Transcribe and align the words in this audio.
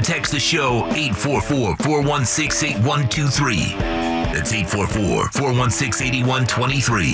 text 0.00 0.32
the 0.32 0.40
show 0.40 0.86
844 0.92 1.76
416 1.76 2.68
8123. 2.78 3.56
That's 4.32 4.52
844 4.52 5.30
416 5.30 6.06
8123. 6.06 7.04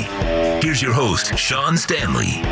Here's 0.62 0.80
your 0.80 0.92
host, 0.92 1.36
Sean 1.38 1.76
Stanley. 1.76 2.42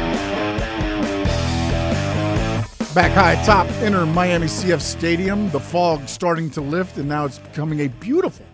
Back 2.94 3.12
high 3.12 3.42
top 3.44 3.68
Inter 3.82 4.06
Miami 4.06 4.46
CF 4.46 4.80
Stadium. 4.80 5.50
The 5.50 5.60
fog 5.60 6.08
starting 6.08 6.50
to 6.50 6.60
lift, 6.60 6.96
and 6.96 7.08
now 7.08 7.24
it's 7.24 7.38
becoming 7.38 7.80
a 7.80 7.88
beautiful 7.88 8.46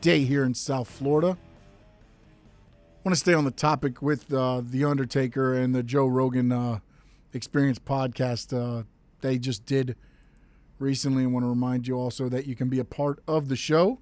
day 0.00 0.24
here 0.24 0.44
in 0.44 0.54
South 0.54 0.90
Florida. 0.90 1.36
I 1.38 3.02
want 3.04 3.14
to 3.14 3.20
stay 3.20 3.34
on 3.34 3.44
the 3.44 3.50
topic 3.50 4.02
with 4.02 4.32
uh, 4.32 4.62
The 4.64 4.84
Undertaker 4.84 5.54
and 5.54 5.74
the 5.74 5.82
Joe 5.82 6.06
Rogan 6.06 6.52
uh, 6.52 6.80
Experience 7.32 7.78
podcast 7.78 8.52
uh, 8.52 8.82
they 9.20 9.38
just 9.38 9.66
did 9.66 9.96
recently. 10.80 11.22
I 11.22 11.26
want 11.26 11.44
to 11.44 11.48
remind 11.48 11.86
you 11.86 11.94
also 11.94 12.28
that 12.28 12.46
you 12.46 12.56
can 12.56 12.68
be 12.68 12.80
a 12.80 12.84
part 12.84 13.22
of 13.28 13.48
the 13.48 13.56
show, 13.56 14.00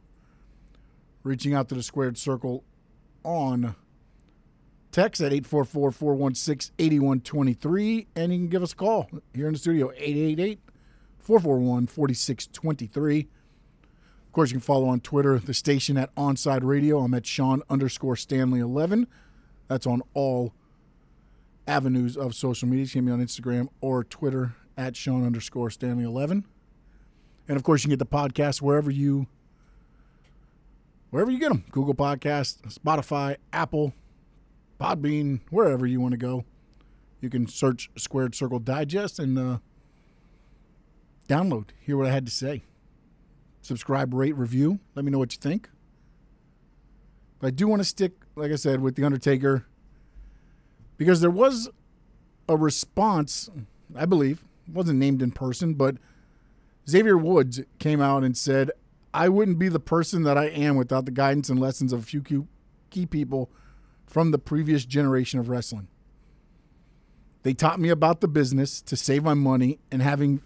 reaching 1.22 1.52
out 1.52 1.68
to 1.68 1.74
the 1.74 1.82
Squared 1.82 2.16
Circle 2.16 2.64
on 3.24 3.74
text 4.90 5.20
at 5.20 5.32
844 5.32 5.92
416 5.92 6.74
8123, 6.78 8.06
and 8.16 8.32
you 8.32 8.38
can 8.38 8.48
give 8.48 8.62
us 8.62 8.72
a 8.72 8.76
call 8.76 9.10
here 9.34 9.46
in 9.46 9.52
the 9.52 9.58
studio, 9.58 9.90
888 9.90 10.60
441 11.18 11.86
4623. 11.86 13.28
Of 14.26 14.32
course, 14.32 14.50
you 14.50 14.54
can 14.54 14.60
follow 14.60 14.88
on 14.88 15.00
Twitter 15.00 15.38
the 15.38 15.54
station 15.54 15.96
at 15.96 16.14
Onside 16.14 16.62
Radio. 16.62 17.00
I'm 17.00 17.14
at 17.14 17.26
Sean 17.26 17.62
underscore 17.68 18.16
Stanley 18.16 18.60
11. 18.60 19.06
That's 19.66 19.86
on 19.86 20.02
all 20.14 20.54
avenues 21.66 22.16
of 22.16 22.34
social 22.34 22.68
media. 22.68 22.84
You 22.84 22.90
can 22.90 23.04
me 23.04 23.12
on 23.12 23.20
Instagram 23.24 23.68
or 23.80 24.04
Twitter 24.04 24.54
at 24.76 24.96
Sean 24.96 25.26
underscore 25.26 25.70
Stanley 25.70 26.04
11. 26.04 26.44
And 27.48 27.56
of 27.56 27.62
course, 27.62 27.82
you 27.82 27.88
can 27.88 27.98
get 27.98 27.98
the 27.98 28.06
podcast 28.06 28.60
wherever 28.60 28.90
you 28.90 29.26
wherever 31.10 31.30
you 31.30 31.38
get 31.38 31.48
them. 31.48 31.64
Google 31.70 31.94
Podcast, 31.94 32.60
Spotify, 32.78 33.36
Apple, 33.52 33.94
Podbean, 34.78 35.40
wherever 35.50 35.86
you 35.86 36.00
want 36.00 36.12
to 36.12 36.18
go. 36.18 36.44
You 37.20 37.30
can 37.30 37.48
search 37.48 37.90
Squared 37.96 38.34
Circle 38.34 38.60
Digest 38.60 39.18
and 39.18 39.38
uh, 39.38 39.58
download. 41.28 41.70
Hear 41.80 41.96
what 41.96 42.06
I 42.06 42.12
had 42.12 42.26
to 42.26 42.32
say. 42.32 42.62
Subscribe, 43.62 44.14
rate, 44.14 44.36
review. 44.36 44.78
Let 44.94 45.04
me 45.04 45.10
know 45.10 45.18
what 45.18 45.32
you 45.32 45.38
think. 45.40 45.68
But 47.40 47.48
I 47.48 47.50
do 47.50 47.66
want 47.66 47.80
to 47.80 47.84
stick, 47.84 48.12
like 48.36 48.52
I 48.52 48.56
said, 48.56 48.80
with 48.80 48.94
The 48.94 49.04
Undertaker 49.04 49.66
because 50.96 51.20
there 51.20 51.30
was 51.30 51.70
a 52.48 52.56
response, 52.56 53.48
I 53.96 54.04
believe, 54.04 54.44
wasn't 54.72 54.98
named 54.98 55.22
in 55.22 55.30
person, 55.30 55.74
but 55.74 55.96
Xavier 56.88 57.18
Woods 57.18 57.60
came 57.78 58.00
out 58.00 58.24
and 58.24 58.36
said, 58.36 58.70
I 59.12 59.28
wouldn't 59.28 59.58
be 59.58 59.68
the 59.68 59.80
person 59.80 60.22
that 60.22 60.38
I 60.38 60.46
am 60.46 60.76
without 60.76 61.04
the 61.04 61.10
guidance 61.10 61.48
and 61.48 61.60
lessons 61.60 61.92
of 61.92 62.00
a 62.00 62.02
few 62.02 62.46
key 62.90 63.06
people 63.06 63.50
from 64.06 64.30
the 64.30 64.38
previous 64.38 64.84
generation 64.84 65.38
of 65.38 65.48
wrestling. 65.48 65.88
They 67.42 67.52
taught 67.54 67.80
me 67.80 67.88
about 67.88 68.20
the 68.20 68.28
business 68.28 68.80
to 68.82 68.96
save 68.96 69.22
my 69.22 69.34
money 69.34 69.78
and 69.90 70.02
having 70.02 70.42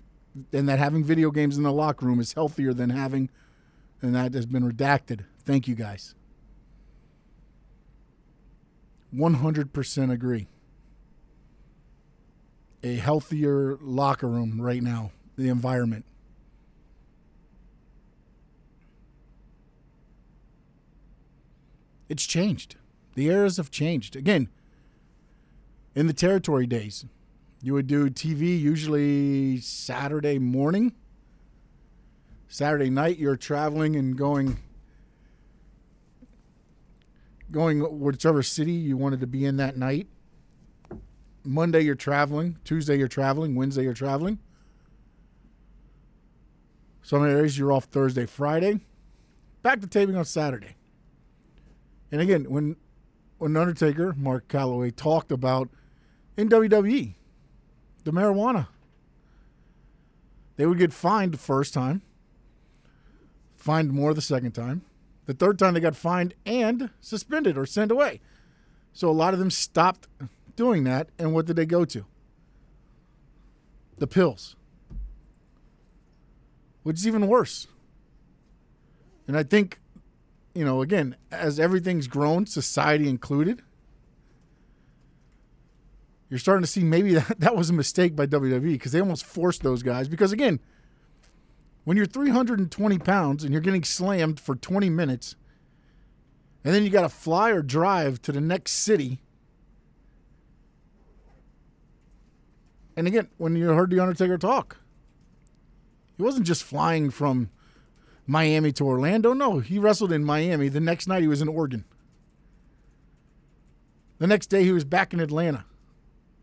and 0.53 0.69
that 0.69 0.79
having 0.79 1.05
video 1.05 1.31
games 1.31 1.59
in 1.59 1.63
the 1.63 1.73
locker 1.73 2.07
room 2.07 2.19
is 2.19 2.33
healthier 2.33 2.73
than 2.73 2.91
having 2.91 3.29
and 4.01 4.15
that 4.15 4.35
has 4.35 4.47
been 4.47 4.63
redacted. 4.63 5.25
Thank 5.45 5.69
you 5.69 5.75
guys. 5.75 6.15
100% 9.15 10.11
agree. 10.11 10.49
A 12.83 12.97
healthier 12.97 13.77
locker 13.81 14.27
room 14.27 14.61
right 14.61 14.83
now, 14.83 15.13
the 15.37 15.49
environment. 15.49 16.05
It's 22.13 22.27
changed. 22.27 22.77
The 23.15 23.29
eras 23.29 23.57
have 23.57 23.71
changed. 23.71 24.17
Again, 24.17 24.51
in 25.95 26.09
the 26.09 26.13
territory 26.13 26.67
days, 26.67 27.07
you 27.63 27.73
would 27.73 27.87
do 27.87 28.11
TV 28.11 28.61
usually 28.61 29.57
Saturday 29.61 30.39
morning. 30.39 30.93
Saturday 32.49 32.91
night, 32.91 33.17
you're 33.17 33.37
traveling 33.37 33.97
and 33.97 34.15
going 34.15 34.59
going 37.51 37.81
whichever 37.99 38.43
city 38.43 38.73
you 38.73 38.99
wanted 38.99 39.21
to 39.21 39.27
be 39.27 39.47
in 39.47 39.57
that 39.57 39.79
night. 39.79 40.07
Monday 41.45 41.81
you're 41.81 41.95
traveling, 41.95 42.59
Tuesday 42.63 42.99
you're 42.99 43.09
traveling, 43.09 43.55
Wednesday 43.55 43.85
you're 43.85 43.95
traveling. 43.95 44.39
Some 47.01 47.25
areas 47.25 47.57
you're 47.57 47.73
off 47.73 47.85
Thursday, 47.85 48.27
Friday. 48.27 48.81
Back 49.63 49.81
to 49.81 49.87
taping 49.87 50.17
on 50.17 50.27
Saturday. 50.27 50.77
And 52.13 52.21
again, 52.21 52.45
when 52.45 52.77
when 53.39 53.57
Undertaker, 53.57 54.15
Mark 54.17 54.47
Calaway, 54.47 54.95
talked 54.95 55.33
about 55.33 55.69
in 56.37 56.49
WWE, 56.49 57.15
the 58.05 58.13
marijuana. 58.13 58.69
They 60.57 60.67
would 60.67 60.79
get 60.79 60.93
fined 60.93 61.35
the 61.35 61.39
first 61.39 61.75
time, 61.75 62.03
fined 63.57 63.91
more 63.91 64.15
the 64.15 64.21
second 64.21 64.53
time. 64.53 64.83
The 65.27 65.35
third 65.35 65.59
time 65.59 65.75
they 65.75 65.81
got 65.81 65.97
fined 65.97 66.35
and 66.47 66.91
suspended 67.01 67.57
or 67.57 67.67
sent 67.67 67.91
away. 67.91 68.21
So 68.93 69.09
a 69.09 69.13
lot 69.13 69.33
of 69.33 69.41
them 69.41 69.51
stopped 69.51 70.07
doing 70.55 70.85
that. 70.85 71.09
And 71.19 71.33
what 71.33 71.47
did 71.47 71.57
they 71.57 71.67
go 71.67 71.85
to? 71.87 72.05
The 73.99 74.07
pills, 74.07 74.57
which 76.83 76.99
is 76.99 77.07
even 77.07 77.27
worse. 77.27 77.67
And 79.27 79.37
I 79.37 79.43
think 79.43 79.81
you 80.55 80.65
know, 80.65 80.83
again, 80.83 81.17
as 81.31 81.59
everything's 81.59 82.07
grown, 82.07 82.47
society 82.47 83.09
included, 83.09 83.63
you're 86.29 86.39
starting 86.39 86.63
to 86.63 86.71
see 86.71 86.83
maybe 86.83 87.15
that, 87.17 87.41
that 87.41 87.57
was 87.57 87.71
a 87.71 87.75
mistake 87.75 88.17
by 88.17 88.27
WWE 88.27 88.73
because 88.73 88.93
they 88.93 89.01
almost 89.01 89.25
forced 89.25 89.63
those 89.63 89.83
guys. 89.83 90.09
Because 90.09 90.33
again, 90.33 90.61
when 91.85 91.97
you're 91.97 92.07
320 92.07 92.99
pounds 92.99 93.45
and 93.45 93.53
you're 93.53 93.61
getting 93.61 93.85
slammed 93.85 94.39
for 94.39 94.55
20 94.55 94.89
minutes, 94.91 95.35
and 96.65 96.75
then 96.75 96.85
you 96.85 96.91
got 96.91 97.03
to 97.03 97.09
fly 97.09 97.51
or 97.51 97.61
drive 97.61 98.23
to 98.23 98.33
the 98.33 98.41
next 98.41 98.73
city. 98.73 99.21
And 102.97 103.07
again, 103.07 103.29
when 103.37 103.57
you 103.57 103.69
heard 103.69 103.91
The 103.91 104.01
Undertaker 104.01 104.39
talk, 104.39 104.77
he 106.17 106.23
wasn't 106.23 106.47
just 106.47 106.63
flying 106.63 107.11
from 107.11 107.51
Miami 108.27 108.73
to 108.73 108.87
Orlando. 108.87 109.33
No, 109.33 109.59
he 109.59 109.79
wrestled 109.79 110.13
in 110.13 110.25
Miami. 110.25 110.69
The 110.69 110.81
next 110.81 111.07
night 111.07 111.23
he 111.23 111.29
was 111.29 111.43
in 111.43 111.49
Oregon. 111.49 111.85
The 114.19 114.27
next 114.27 114.47
day 114.47 114.63
he 114.63 114.73
was 114.73 114.85
back 114.85 115.13
in 115.13 115.21
Atlanta. 115.21 115.65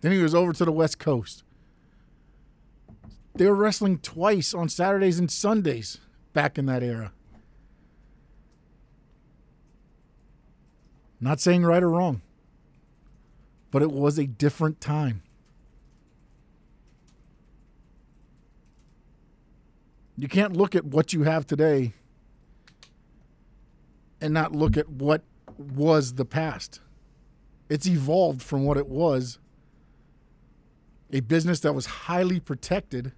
Then 0.01 0.11
he 0.11 0.21
was 0.21 0.35
over 0.35 0.53
to 0.53 0.65
the 0.65 0.71
West 0.71 0.99
Coast. 0.99 1.43
They 3.35 3.45
were 3.45 3.55
wrestling 3.55 3.99
twice 3.99 4.53
on 4.53 4.67
Saturdays 4.67 5.19
and 5.19 5.31
Sundays 5.31 5.99
back 6.33 6.57
in 6.57 6.65
that 6.65 6.83
era. 6.83 7.13
Not 11.21 11.39
saying 11.39 11.63
right 11.63 11.83
or 11.83 11.89
wrong, 11.89 12.21
but 13.71 13.81
it 13.81 13.91
was 13.91 14.17
a 14.17 14.25
different 14.25 14.81
time. 14.81 15.21
You 20.19 20.27
can't 20.27 20.55
look 20.55 20.75
at 20.75 20.83
what 20.83 21.13
you 21.13 21.23
have 21.23 21.47
today 21.47 21.93
and 24.19 24.33
not 24.33 24.53
look 24.53 24.75
at 24.75 24.89
what 24.89 25.23
was 25.57 26.15
the 26.15 26.25
past. 26.25 26.81
It's 27.69 27.87
evolved 27.87 28.41
from 28.41 28.65
what 28.65 28.75
it 28.75 28.87
was 28.87 29.39
a 31.11 31.21
business 31.21 31.61
that 31.61 31.73
was 31.73 31.85
highly 31.85 32.39
protected 32.39 33.13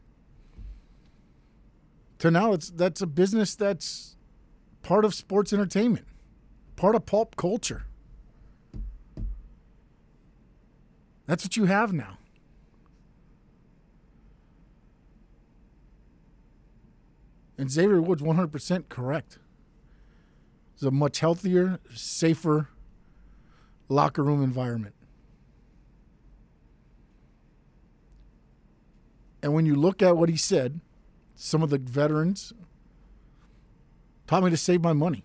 to 2.20 2.30
now 2.30 2.54
it's 2.54 2.70
that's 2.70 3.02
a 3.02 3.08
business 3.08 3.56
that's 3.56 4.16
part 4.84 5.04
of 5.04 5.16
sports 5.16 5.52
entertainment, 5.52 6.06
part 6.76 6.94
of 6.94 7.08
pulp 7.08 7.36
culture. 7.36 7.86
That's 11.26 11.44
what 11.44 11.58
you 11.58 11.66
have 11.66 11.94
now. 11.94 12.20
And 17.62 17.70
Xavier 17.70 18.02
Woods 18.02 18.24
100% 18.24 18.90
correct. 18.90 19.38
It's 20.74 20.82
a 20.82 20.90
much 20.90 21.20
healthier, 21.20 21.80
safer 21.94 22.70
locker 23.88 24.24
room 24.24 24.44
environment. 24.44 24.96
And 29.44 29.54
when 29.54 29.68
you 29.68 29.76
look 29.76 30.02
at 30.02 30.18
what 30.18 30.28
he 30.28 30.38
said, 30.38 30.80
some 31.36 31.62
of 31.62 31.70
the 31.70 31.78
veterans 31.78 32.52
taught 34.26 34.44
me 34.44 34.50
to 34.50 34.58
save 34.58 34.82
my 34.82 34.94
money. 34.94 35.24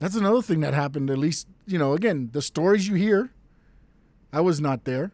That's 0.00 0.16
another 0.16 0.42
thing 0.42 0.58
that 0.62 0.74
happened, 0.74 1.10
at 1.10 1.18
least, 1.18 1.46
you 1.64 1.78
know, 1.78 1.92
again, 1.92 2.30
the 2.32 2.42
stories 2.42 2.88
you 2.88 2.96
hear, 2.96 3.30
I 4.32 4.40
was 4.40 4.60
not 4.60 4.82
there. 4.82 5.12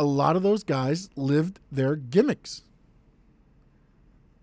A 0.00 0.04
lot 0.04 0.34
of 0.34 0.42
those 0.42 0.64
guys 0.64 1.10
lived 1.14 1.60
their 1.70 1.94
gimmicks. 1.94 2.62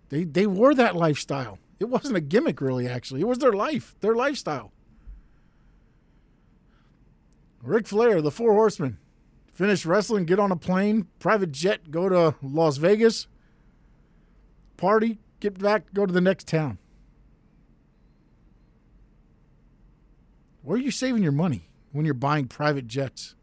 They 0.08 0.22
they 0.22 0.46
wore 0.46 0.72
that 0.72 0.94
lifestyle. 0.94 1.58
It 1.80 1.86
wasn't 1.86 2.16
a 2.16 2.20
gimmick 2.20 2.60
really 2.60 2.86
actually. 2.86 3.22
It 3.22 3.26
was 3.26 3.38
their 3.38 3.52
life, 3.52 3.96
their 3.98 4.14
lifestyle. 4.14 4.70
Ric 7.60 7.88
Flair, 7.88 8.22
the 8.22 8.30
Four 8.30 8.52
Horsemen, 8.52 8.98
finish 9.52 9.84
wrestling, 9.84 10.26
get 10.26 10.38
on 10.38 10.52
a 10.52 10.56
plane, 10.56 11.08
private 11.18 11.50
jet, 11.50 11.90
go 11.90 12.08
to 12.08 12.36
Las 12.40 12.76
Vegas, 12.76 13.26
party, 14.76 15.18
get 15.40 15.58
back, 15.58 15.92
go 15.92 16.06
to 16.06 16.12
the 16.12 16.20
next 16.20 16.46
town. 16.46 16.78
Where 20.62 20.76
are 20.76 20.80
you 20.80 20.92
saving 20.92 21.24
your 21.24 21.32
money 21.32 21.68
when 21.90 22.04
you're 22.04 22.14
buying 22.14 22.46
private 22.46 22.86
jets? 22.86 23.34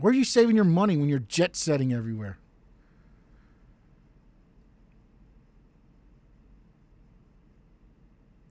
Where 0.00 0.10
are 0.10 0.14
you 0.14 0.24
saving 0.24 0.56
your 0.56 0.64
money 0.64 0.96
when 0.96 1.08
you're 1.08 1.20
jet 1.20 1.56
setting 1.56 1.92
everywhere? 1.92 2.38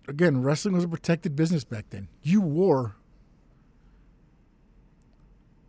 Again, 0.08 0.42
wrestling 0.42 0.76
was 0.76 0.84
a 0.84 0.88
protected 0.88 1.36
business 1.36 1.64
back 1.64 1.90
then. 1.90 2.08
You 2.22 2.42
wore 2.42 2.96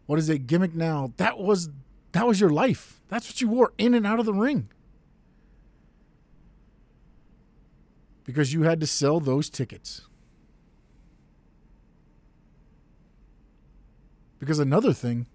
what 0.07 0.19
is 0.19 0.29
a 0.29 0.39
gimmick 0.39 0.75
now? 0.75 1.13
That 1.17 1.39
was 1.39 1.71
that 2.13 2.27
was 2.27 2.41
your 2.41 2.51
life. 2.51 3.01
That's 3.09 3.29
what 3.29 3.41
you 3.41 3.49
wore 3.49 3.73
in 3.79 3.95
and 3.95 4.07
out 4.07 4.21
of 4.21 4.27
the 4.27 4.35
ring. 4.35 4.69
Because 8.25 8.53
you 8.53 8.63
had 8.63 8.81
to 8.81 8.87
sell 8.87 9.21
those 9.21 9.51
tickets. 9.51 10.03
Because 14.39 14.59
another 14.59 14.93
thing, 14.93 15.27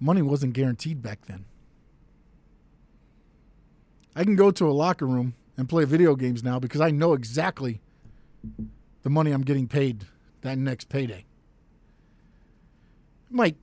money 0.00 0.22
wasn't 0.22 0.52
guaranteed 0.52 1.02
back 1.02 1.26
then. 1.26 1.44
I 4.14 4.24
can 4.24 4.36
go 4.36 4.50
to 4.50 4.68
a 4.68 4.72
locker 4.72 5.06
room 5.06 5.34
and 5.56 5.68
play 5.68 5.84
video 5.84 6.16
games 6.16 6.42
now 6.42 6.58
because 6.58 6.80
I 6.80 6.90
know 6.90 7.12
exactly 7.12 7.80
the 9.02 9.10
money 9.10 9.30
I'm 9.30 9.42
getting 9.42 9.68
paid 9.68 10.06
that 10.42 10.58
next 10.58 10.88
payday. 10.88 11.24
It 13.28 13.34
might 13.34 13.56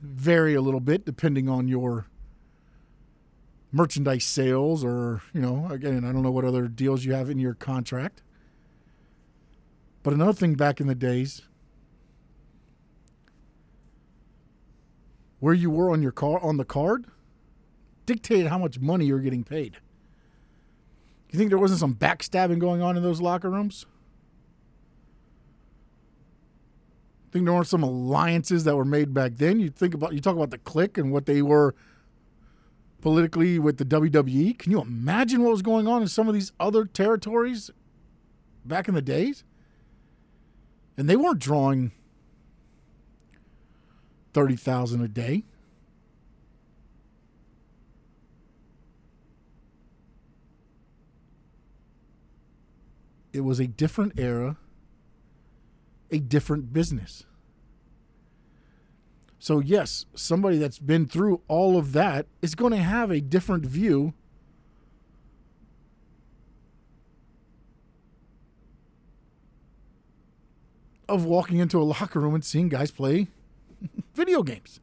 vary 0.00 0.54
a 0.54 0.60
little 0.60 0.80
bit 0.80 1.04
depending 1.04 1.48
on 1.48 1.68
your 1.68 2.06
merchandise 3.72 4.24
sales 4.24 4.84
or, 4.84 5.22
you 5.32 5.40
know, 5.40 5.68
again, 5.70 6.04
I 6.04 6.12
don't 6.12 6.22
know 6.22 6.30
what 6.30 6.44
other 6.44 6.68
deals 6.68 7.04
you 7.04 7.12
have 7.14 7.28
in 7.28 7.38
your 7.38 7.54
contract. 7.54 8.22
But 10.02 10.14
another 10.14 10.32
thing 10.32 10.54
back 10.54 10.80
in 10.80 10.86
the 10.86 10.94
days, 10.94 11.42
where 15.40 15.54
you 15.54 15.70
were 15.70 15.90
on 15.90 16.02
your 16.02 16.12
car 16.12 16.38
on 16.40 16.56
the 16.56 16.64
card 16.64 17.06
dictated 18.06 18.46
how 18.46 18.58
much 18.58 18.78
money 18.78 19.06
you're 19.06 19.20
getting 19.20 19.44
paid. 19.44 19.78
You 21.30 21.38
think 21.38 21.50
there 21.50 21.58
wasn't 21.58 21.80
some 21.80 21.94
backstabbing 21.94 22.58
going 22.58 22.80
on 22.80 22.96
in 22.96 23.02
those 23.02 23.20
locker 23.20 23.50
rooms? 23.50 23.84
Think 27.32 27.44
there 27.44 27.52
weren't 27.52 27.66
some 27.66 27.82
alliances 27.82 28.64
that 28.64 28.76
were 28.76 28.84
made 28.84 29.12
back 29.12 29.32
then? 29.36 29.60
You 29.60 29.68
think 29.68 29.92
about 29.92 30.14
you 30.14 30.20
talk 30.20 30.36
about 30.36 30.50
the 30.50 30.58
Kliq 30.58 30.96
and 30.96 31.12
what 31.12 31.26
they 31.26 31.42
were 31.42 31.74
politically 33.00 33.58
with 33.58 33.76
the 33.76 33.84
WWE. 33.84 34.56
Can 34.58 34.72
you 34.72 34.80
imagine 34.80 35.42
what 35.42 35.50
was 35.50 35.62
going 35.62 35.86
on 35.86 36.00
in 36.00 36.08
some 36.08 36.28
of 36.28 36.34
these 36.34 36.52
other 36.58 36.84
territories 36.84 37.70
back 38.64 38.88
in 38.88 38.94
the 38.94 39.02
days? 39.02 39.44
And 40.96 41.10
they 41.10 41.16
weren't 41.16 41.40
drawing 41.40 41.92
30,000 44.36 45.00
a 45.00 45.08
day. 45.08 45.44
It 53.32 53.40
was 53.40 53.58
a 53.60 53.66
different 53.66 54.12
era, 54.18 54.58
a 56.10 56.18
different 56.18 56.74
business. 56.74 57.24
So, 59.38 59.60
yes, 59.60 60.04
somebody 60.14 60.58
that's 60.58 60.80
been 60.80 61.06
through 61.06 61.40
all 61.48 61.78
of 61.78 61.94
that 61.94 62.26
is 62.42 62.54
going 62.54 62.72
to 62.72 62.82
have 62.82 63.10
a 63.10 63.22
different 63.22 63.64
view 63.64 64.12
of 71.08 71.24
walking 71.24 71.56
into 71.56 71.80
a 71.80 71.84
locker 71.84 72.20
room 72.20 72.34
and 72.34 72.44
seeing 72.44 72.68
guys 72.68 72.90
play 72.90 73.28
video 74.16 74.42
games. 74.42 74.80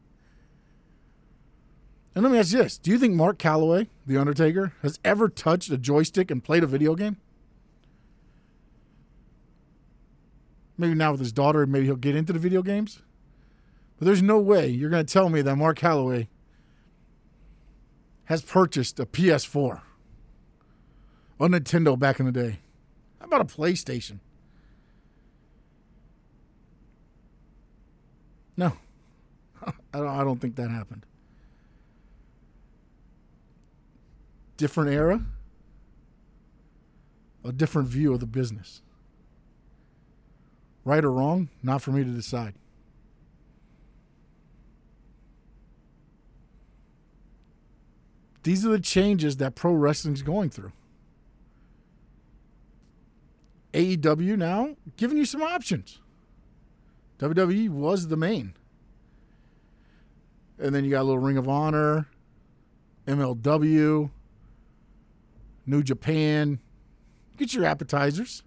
And 2.14 2.22
let 2.22 2.32
me 2.32 2.38
ask 2.38 2.52
you 2.52 2.62
this 2.62 2.78
Do 2.78 2.90
you 2.90 2.98
think 2.98 3.14
Mark 3.14 3.38
Calaway, 3.38 3.88
The 4.06 4.16
Undertaker, 4.16 4.72
has 4.82 4.98
ever 5.04 5.28
touched 5.28 5.70
a 5.70 5.76
joystick 5.76 6.30
and 6.30 6.42
played 6.42 6.62
a 6.62 6.66
video 6.66 6.94
game? 6.94 7.16
Maybe 10.78 10.94
now 10.94 11.12
with 11.12 11.20
his 11.20 11.32
daughter, 11.32 11.66
maybe 11.66 11.86
he'll 11.86 11.96
get 11.96 12.16
into 12.16 12.32
the 12.32 12.38
video 12.38 12.62
games. 12.62 13.02
But 13.98 14.06
there's 14.06 14.22
no 14.22 14.38
way 14.38 14.68
you're 14.68 14.90
going 14.90 15.04
to 15.04 15.12
tell 15.12 15.28
me 15.28 15.40
that 15.42 15.56
Mark 15.56 15.78
Calaway 15.78 16.26
has 18.24 18.42
purchased 18.42 18.98
a 18.98 19.06
PS4 19.06 19.82
or 21.38 21.48
Nintendo 21.48 21.98
back 21.98 22.18
in 22.18 22.26
the 22.26 22.32
day. 22.32 22.58
How 23.20 23.26
about 23.26 23.40
a 23.40 23.44
PlayStation? 23.44 24.18
No, 28.56 28.76
I 29.94 29.98
don't, 29.98 30.08
I 30.08 30.24
don't 30.24 30.40
think 30.40 30.56
that 30.56 30.70
happened. 30.70 31.06
Different 34.56 34.90
era, 34.90 35.24
a 37.44 37.52
different 37.52 37.88
view 37.88 38.12
of 38.12 38.18
the 38.18 38.26
business. 38.26 38.82
Right 40.84 41.04
or 41.04 41.12
wrong, 41.12 41.48
not 41.62 41.80
for 41.80 41.92
me 41.92 42.02
to 42.02 42.10
decide. 42.10 42.54
These 48.42 48.66
are 48.66 48.70
the 48.70 48.80
changes 48.80 49.36
that 49.36 49.54
pro 49.54 49.72
wrestling 49.72 50.14
is 50.14 50.22
going 50.22 50.50
through. 50.50 50.72
AEW 53.72 54.36
now 54.36 54.76
giving 54.96 55.16
you 55.18 55.24
some 55.24 55.42
options. 55.42 56.00
WWE 57.20 57.68
was 57.70 58.08
the 58.08 58.16
main. 58.16 58.54
And 60.58 60.74
then 60.74 60.84
you 60.84 60.90
got 60.90 61.02
a 61.02 61.04
little 61.04 61.18
Ring 61.18 61.36
of 61.36 61.48
Honor, 61.48 62.06
MLW, 63.06 64.10
New 65.66 65.82
Japan. 65.82 66.60
Get 67.36 67.54
your 67.54 67.64
appetizers. 67.64 68.42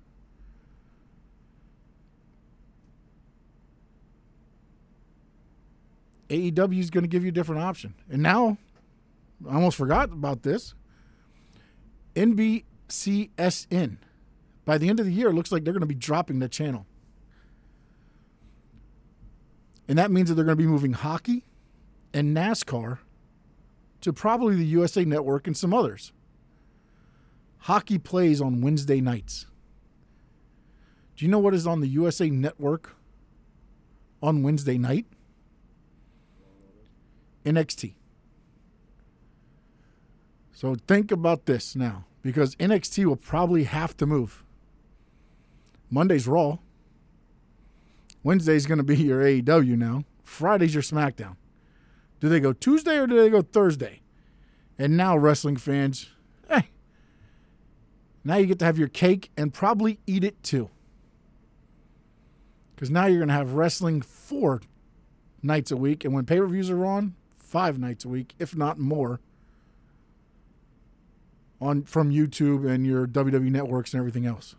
AEW 6.29 6.79
is 6.79 6.89
going 6.89 7.03
to 7.03 7.07
give 7.07 7.23
you 7.23 7.29
a 7.29 7.33
different 7.33 7.61
option. 7.61 7.93
And 8.09 8.21
now, 8.21 8.57
I 9.47 9.55
almost 9.55 9.77
forgot 9.77 10.11
about 10.11 10.43
this. 10.43 10.73
NBCSN. 12.15 13.97
By 14.65 14.77
the 14.77 14.89
end 14.89 14.99
of 14.99 15.05
the 15.05 15.13
year, 15.13 15.29
it 15.29 15.33
looks 15.33 15.51
like 15.51 15.63
they're 15.63 15.73
going 15.73 15.81
to 15.81 15.87
be 15.87 15.95
dropping 15.95 16.39
the 16.39 16.49
channel. 16.49 16.85
And 19.87 19.97
that 19.97 20.11
means 20.11 20.27
that 20.27 20.35
they're 20.35 20.43
going 20.43 20.57
to 20.57 20.61
be 20.61 20.67
moving 20.67 20.91
hockey 20.91 21.43
and 22.17 22.35
NASCAR 22.35 22.97
to 24.01 24.11
probably 24.11 24.55
the 24.55 24.65
USA 24.65 25.05
Network 25.05 25.45
and 25.45 25.55
some 25.55 25.71
others. 25.71 26.11
Hockey 27.59 27.99
plays 27.99 28.41
on 28.41 28.59
Wednesday 28.59 28.99
nights. 28.99 29.45
Do 31.15 31.25
you 31.25 31.29
know 31.29 31.37
what 31.37 31.53
is 31.53 31.67
on 31.67 31.79
the 31.79 31.87
USA 31.89 32.27
Network 32.31 32.95
on 34.23 34.41
Wednesday 34.41 34.79
night? 34.79 35.05
NXT. 37.45 37.93
So 40.53 40.75
think 40.87 41.11
about 41.11 41.45
this 41.45 41.75
now 41.75 42.05
because 42.23 42.55
NXT 42.55 43.05
will 43.05 43.15
probably 43.15 43.65
have 43.65 43.95
to 43.97 44.07
move. 44.07 44.43
Monday's 45.91 46.27
Raw. 46.27 46.57
Wednesday's 48.23 48.65
going 48.65 48.79
to 48.79 48.83
be 48.83 48.97
your 48.97 49.21
AEW 49.21 49.77
now. 49.77 50.03
Friday's 50.23 50.73
your 50.73 50.81
SmackDown. 50.81 51.35
Do 52.19 52.29
they 52.29 52.39
go 52.39 52.53
Tuesday 52.53 52.97
or 52.97 53.07
do 53.07 53.15
they 53.15 53.29
go 53.29 53.41
Thursday? 53.41 54.01
And 54.77 54.95
now, 54.95 55.17
wrestling 55.17 55.57
fans, 55.57 56.09
hey, 56.49 56.69
now 58.23 58.35
you 58.35 58.45
get 58.45 58.59
to 58.59 58.65
have 58.65 58.77
your 58.77 58.87
cake 58.87 59.31
and 59.35 59.53
probably 59.53 59.99
eat 60.05 60.23
it 60.23 60.41
too. 60.43 60.69
Because 62.75 62.91
now 62.91 63.07
you're 63.07 63.19
going 63.19 63.29
to 63.29 63.33
have 63.33 63.53
wrestling 63.53 64.01
four 64.01 64.61
nights 65.41 65.71
a 65.71 65.77
week. 65.77 66.05
And 66.05 66.13
when 66.13 66.25
pay 66.25 66.37
per 66.37 66.45
views 66.45 66.69
are 66.69 66.85
on, 66.85 67.15
five 67.39 67.79
nights 67.79 68.05
a 68.05 68.09
week, 68.09 68.35
if 68.37 68.55
not 68.55 68.77
more, 68.77 69.19
on 71.59 71.83
from 71.83 72.11
YouTube 72.11 72.69
and 72.69 72.85
your 72.85 73.07
WWE 73.07 73.49
networks 73.49 73.93
and 73.93 73.99
everything 73.99 74.27
else. 74.27 74.55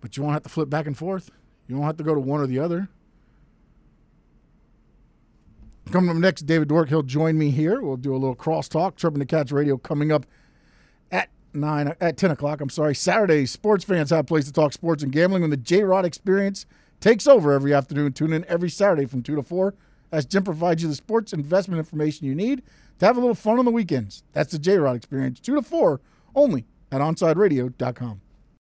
But 0.00 0.16
you 0.16 0.22
won't 0.22 0.32
have 0.32 0.42
to 0.44 0.48
flip 0.48 0.70
back 0.70 0.86
and 0.86 0.96
forth. 0.96 1.30
You 1.68 1.76
won't 1.76 1.86
have 1.86 1.96
to 1.98 2.04
go 2.04 2.14
to 2.14 2.20
one 2.20 2.40
or 2.40 2.46
the 2.46 2.58
other. 2.58 2.88
Coming 5.90 6.10
up 6.10 6.16
next, 6.16 6.42
David 6.42 6.68
Dwork. 6.68 6.88
He'll 6.88 7.02
join 7.02 7.36
me 7.36 7.50
here. 7.50 7.82
We'll 7.82 7.96
do 7.96 8.12
a 8.12 8.16
little 8.16 8.36
crosstalk. 8.36 8.96
Tripping 8.96 9.18
the 9.18 9.26
Cats 9.26 9.52
Radio 9.52 9.76
coming 9.76 10.10
up 10.10 10.24
at 11.10 11.28
nine 11.52 11.94
at 12.00 12.16
ten 12.16 12.30
o'clock. 12.30 12.60
I'm 12.60 12.70
sorry. 12.70 12.94
Saturday, 12.94 13.44
sports 13.46 13.84
fans 13.84 14.10
have 14.10 14.20
a 14.20 14.24
place 14.24 14.46
to 14.46 14.52
talk 14.52 14.72
sports 14.72 15.02
and 15.02 15.12
gambling 15.12 15.42
when 15.42 15.50
the 15.50 15.56
J 15.56 15.82
Rod 15.82 16.04
Experience 16.06 16.64
takes 17.00 17.26
over 17.26 17.52
every 17.52 17.74
afternoon. 17.74 18.12
Tune 18.12 18.32
in 18.32 18.44
every 18.46 18.70
Saturday 18.70 19.04
from 19.04 19.22
two 19.22 19.36
to 19.36 19.42
four 19.42 19.74
as 20.12 20.24
Jim 20.24 20.44
provides 20.44 20.82
you 20.82 20.88
the 20.88 20.94
sports 20.94 21.32
investment 21.32 21.78
information 21.78 22.26
you 22.26 22.34
need 22.34 22.62
to 22.98 23.06
have 23.06 23.16
a 23.16 23.20
little 23.20 23.34
fun 23.34 23.58
on 23.58 23.64
the 23.64 23.70
weekends. 23.70 24.22
That's 24.32 24.52
the 24.52 24.58
J 24.58 24.78
Rod 24.78 24.96
Experience, 24.96 25.40
two 25.40 25.56
to 25.56 25.62
four, 25.62 26.00
only 26.34 26.64
at 26.90 27.00
OnSideRadio.com. 27.00 28.20